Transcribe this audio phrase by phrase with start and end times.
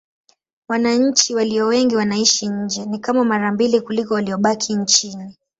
[0.67, 5.35] Wananchi walio wengi wanaishi nje: ni kama mara mbili kuliko waliobaki nchini.